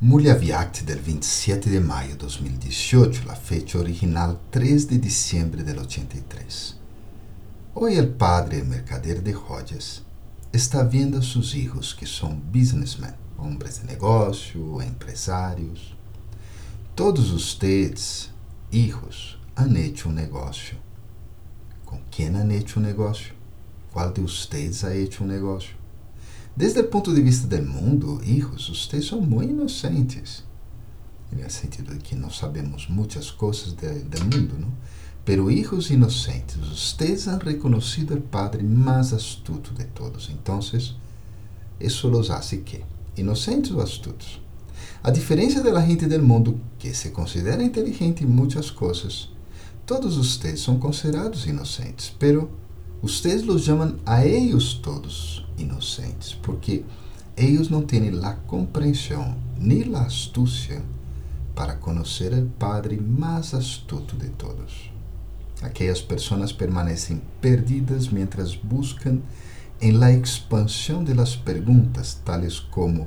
[0.00, 6.76] Mulyaviact del 27 de maio de 2018, la fecha original 3 de diciembre del 83.
[7.74, 10.04] Hoy el padre mercader de joyas
[10.52, 15.96] está vendo a sus hijos que são businessmen, hombres de negócio, empresários.
[16.94, 18.30] Todos ustedes,
[18.70, 20.76] hijos, han hecho um negócio.
[21.84, 23.34] Com quem han hecho um negócio?
[23.92, 25.74] Qual de ustedes ha hecho um negócio?
[26.58, 30.42] Desde o ponto de vista do mundo, hijos, vocês são muito inocentes.
[31.30, 34.72] No sentido de que não sabemos muitas coisas do mundo, não?
[35.24, 40.30] Pero hijos inocentes, vocês han reconocido o Padre mais astuto de todos.
[40.30, 40.58] Então,
[41.78, 42.82] isso los hace que?
[43.16, 44.42] Inocentes ou astutos?
[45.00, 49.30] A diferença da gente do mundo que se considera inteligente em muitas coisas,
[49.86, 52.50] todos vocês são considerados inocentes, pero
[53.00, 56.84] Ustedes los llaman a ellos todos inocentes, porque
[57.36, 60.82] ellos no tienen la comprensión ni la astucia
[61.54, 64.90] para conocer el Padre más astuto de todos.
[65.62, 69.22] Aquellas personas permanecen perdidas mientras buscan
[69.80, 73.06] en la expansión de las preguntas tales como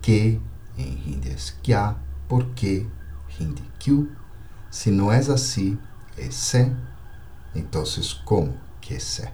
[0.00, 0.40] ¿qué?
[0.78, 1.76] En hindi es ¿qué?
[2.28, 2.86] ¿por qué?
[3.38, 4.06] Hindi ¿qué?
[4.70, 5.78] Si no es así,
[6.16, 6.72] es sé
[7.54, 7.84] então,
[8.24, 9.32] como que é?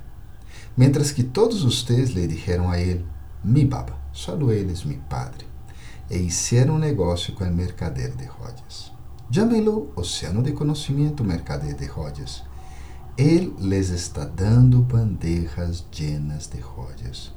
[0.76, 3.04] Mientras que todos ustedes lhe dijeron a ele,
[3.42, 5.46] mi baba, solo eles mi padre,
[6.10, 8.92] e hicieron negócio com o mercader de joyas.
[9.30, 12.42] Llámelo Oceano de Conhecimento Mercader de Joyas.
[13.16, 17.32] Ele les está dando bandejas llenas de joyas.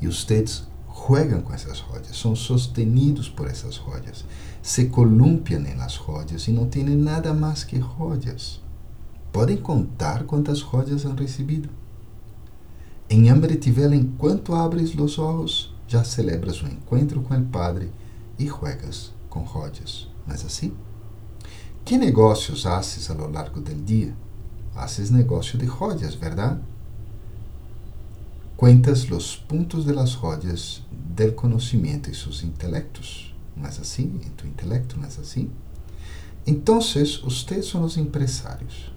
[0.00, 4.24] E ustedes juegan com essas joyas, são sostenidos por essas joyas,
[4.62, 8.63] se columpian em las joyas e não têm nada mais que joyas.
[9.34, 11.68] Podem contar quantas joias han recebido.
[13.10, 17.90] Em Ambretivel, enquanto abres os olhos, já celebras o encontro com o Padre
[18.38, 20.08] e juegas com joias.
[20.24, 20.72] Não é assim?
[21.84, 24.14] Que negócios haces a lo largo del dia?
[24.76, 26.60] Haces negócio de joias, verdade?
[28.56, 33.34] Cuentas los puntos de las joyas del conocimiento y sus intelectos.
[33.56, 34.02] ¿No es así?
[34.24, 35.50] En tu intelecto, ¿no es así?
[36.46, 38.93] Entonces, ustedes son los empresarios.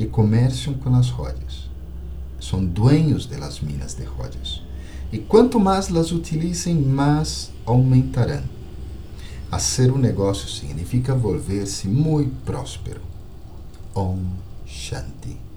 [0.00, 1.68] Que comerciam com as joias.
[2.40, 4.62] São dueños de las minas de joias.
[5.12, 8.42] E quanto mais las utilicem, mais aumentarão.
[9.52, 13.02] Hacer um negócio significa volver-se muito próspero.
[13.94, 14.24] Om
[14.64, 15.49] Shanti.